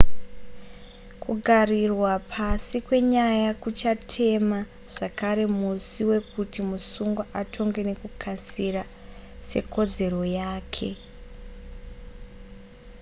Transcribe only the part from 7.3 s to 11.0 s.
atongwe nekukasira sekodzero yake